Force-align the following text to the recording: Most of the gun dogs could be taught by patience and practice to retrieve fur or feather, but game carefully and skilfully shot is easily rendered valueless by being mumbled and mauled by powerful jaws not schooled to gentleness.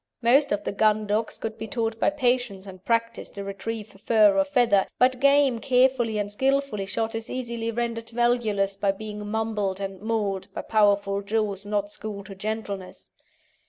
Most 0.23 0.51
of 0.51 0.63
the 0.63 0.71
gun 0.71 1.05
dogs 1.05 1.37
could 1.37 1.59
be 1.59 1.67
taught 1.67 1.99
by 1.99 2.09
patience 2.09 2.65
and 2.65 2.83
practice 2.83 3.29
to 3.29 3.43
retrieve 3.43 4.01
fur 4.03 4.35
or 4.35 4.43
feather, 4.43 4.87
but 4.97 5.19
game 5.19 5.59
carefully 5.59 6.17
and 6.17 6.31
skilfully 6.31 6.87
shot 6.87 7.13
is 7.13 7.29
easily 7.29 7.69
rendered 7.69 8.09
valueless 8.09 8.75
by 8.75 8.93
being 8.93 9.27
mumbled 9.29 9.79
and 9.79 10.01
mauled 10.01 10.51
by 10.55 10.63
powerful 10.63 11.21
jaws 11.21 11.67
not 11.67 11.91
schooled 11.91 12.25
to 12.25 12.33
gentleness. 12.33 13.11